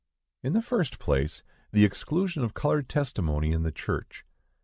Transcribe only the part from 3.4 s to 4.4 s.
in the church.